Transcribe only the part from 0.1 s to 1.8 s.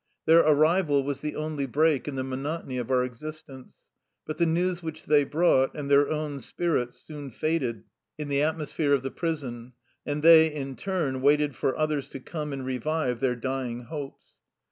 Their arrival was the only